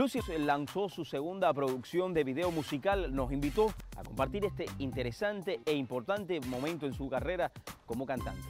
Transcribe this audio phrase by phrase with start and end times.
[0.00, 5.74] Lucy lanzó su segunda producción de video musical, nos invitó a compartir este interesante e
[5.74, 7.52] importante momento en su carrera
[7.84, 8.48] como cantante.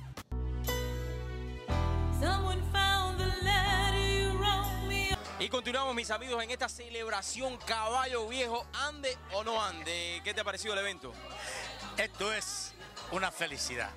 [5.40, 10.20] Y continuamos, mis amigos, en esta celebración Caballo Viejo, ande o no ande.
[10.22, 11.12] ¿Qué te ha parecido el evento?
[11.96, 12.74] Esto es
[13.10, 13.90] una felicidad.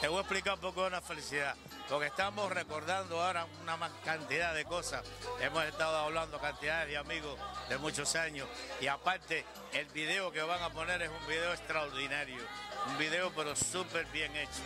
[0.00, 1.54] Te voy a explicar un poco de una felicidad.
[1.88, 5.02] Porque estamos recordando ahora una cantidad de cosas.
[5.40, 8.48] Hemos estado hablando cantidades de amigos de muchos años.
[8.80, 12.42] Y aparte, el video que van a poner es un video extraordinario.
[12.88, 14.62] Un video pero súper bien hecho.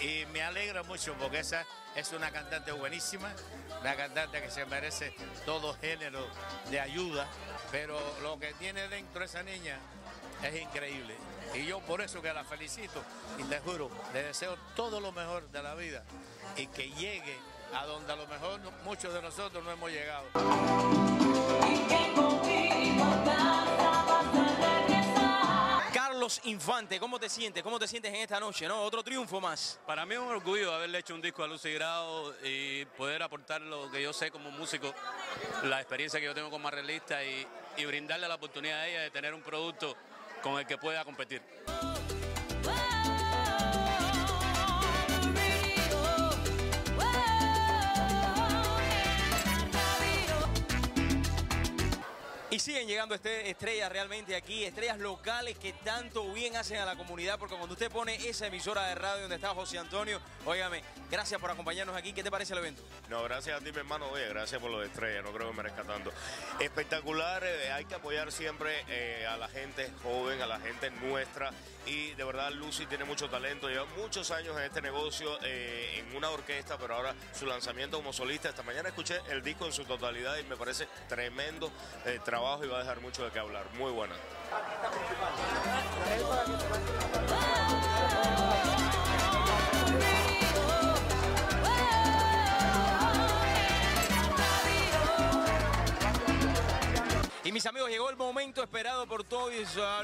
[0.00, 3.32] Y me alegra mucho porque esa es una cantante buenísima,
[3.80, 6.24] una cantante que se merece todo género
[6.70, 7.26] de ayuda.
[7.72, 9.78] Pero lo que tiene dentro esa niña
[10.42, 11.16] es increíble.
[11.54, 13.02] Y yo por eso que la felicito
[13.38, 16.02] y te juro, le deseo todo lo mejor de la vida
[16.56, 17.36] y que llegue
[17.74, 20.24] a donde a lo mejor muchos de nosotros no hemos llegado.
[25.92, 27.62] Carlos Infante, ¿cómo te sientes?
[27.62, 28.66] ¿Cómo te sientes en esta noche?
[28.68, 28.82] ¿no?
[28.82, 29.78] Otro triunfo más.
[29.86, 33.22] Para mí es un orgullo haberle hecho un disco a Luz y Grado y poder
[33.22, 34.94] aportar lo que yo sé como músico,
[35.64, 39.10] la experiencia que yo tengo como arreglista y, y brindarle la oportunidad a ella de
[39.10, 39.96] tener un producto
[40.42, 41.40] con el que pueda competir.
[52.52, 56.96] Y siguen llegando este, estrellas realmente aquí, estrellas locales que tanto bien hacen a la
[56.96, 61.40] comunidad, porque cuando usted pone esa emisora de radio donde está José Antonio, óigame, gracias
[61.40, 62.12] por acompañarnos aquí.
[62.12, 62.82] ¿Qué te parece el evento?
[63.08, 64.06] No, gracias a ti, mi hermano.
[64.10, 66.12] Oye, gracias por lo de estrellas, no creo que merezca tanto.
[66.60, 71.52] Espectacular, eh, hay que apoyar siempre eh, a la gente joven, a la gente nuestra.
[71.86, 76.14] Y de verdad, Lucy tiene mucho talento, lleva muchos años en este negocio, eh, en
[76.14, 78.50] una orquesta, pero ahora su lanzamiento como solista.
[78.50, 81.72] Esta mañana escuché el disco en su totalidad y me parece tremendo
[82.24, 83.64] trabajo y va a dejar mucho de qué hablar.
[83.78, 84.14] Muy buena.
[97.44, 99.52] Y mis amigos, llegó el momento esperado por todos.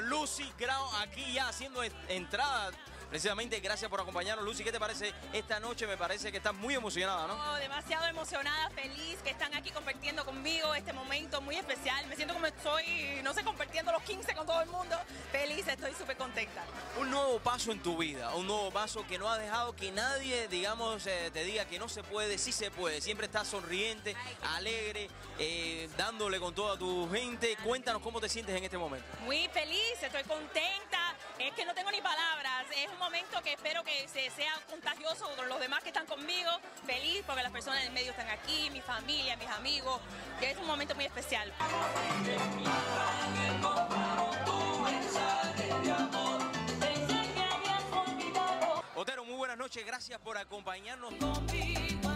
[0.03, 2.71] Lucy Grau aquí ya haciendo entrada
[3.09, 4.45] precisamente gracias por acompañarnos.
[4.45, 5.87] Lucy, ¿qué te parece esta noche?
[5.87, 7.37] Me parece que estás muy emocionada, ¿no?
[7.37, 12.07] No, demasiado emocionada, feliz que están aquí compartiendo conmigo este momento muy especial.
[12.07, 14.97] Me siento como estoy, no sé, compartiendo los 15 con todo el mundo.
[15.33, 16.65] Feliz, estoy súper contenta.
[16.99, 20.49] Un nuevo paso en tu vida, un nuevo paso que no ha dejado que nadie,
[20.49, 23.01] digamos, eh, te diga que no se puede, sí se puede.
[23.01, 24.15] Siempre estás sonriente,
[24.55, 25.09] alegre,
[25.39, 27.57] eh, dándole con toda tu gente.
[27.65, 29.07] Cuéntanos cómo te sientes en este momento.
[29.25, 30.98] Muy feliz, estoy contenta.
[33.09, 36.51] Momento que espero que se sea contagioso con los demás que están conmigo.
[36.85, 39.99] Feliz porque las personas del medio están aquí, mi familia, mis amigos.
[40.39, 41.51] Que es un momento muy especial.
[48.95, 49.87] Otero, muy buenas noches.
[49.87, 51.15] Gracias por acompañarnos.
[51.15, 52.11] Conmigo